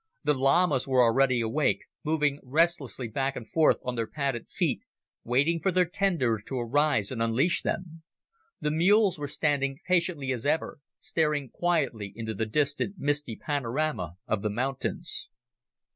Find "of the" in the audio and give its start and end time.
14.25-14.49